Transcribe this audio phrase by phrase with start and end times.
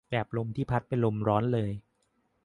[0.09, 1.71] แบบลมที่พัดเป็นลมร้อนเลย